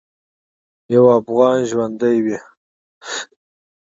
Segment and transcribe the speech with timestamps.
[0.93, 2.37] یو افغان ژوندی وي.